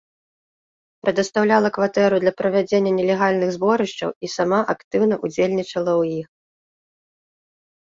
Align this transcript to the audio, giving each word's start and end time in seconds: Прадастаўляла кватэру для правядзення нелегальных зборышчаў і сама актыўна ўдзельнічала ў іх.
Прадастаўляла 1.03 1.69
кватэру 1.75 2.15
для 2.23 2.33
правядзення 2.39 2.91
нелегальных 2.99 3.49
зборышчаў 3.59 4.09
і 4.15 4.27
сама 4.39 4.59
актыўна 4.77 5.15
ўдзельнічала 5.27 5.89
ў 6.01 6.25
іх. 6.25 6.35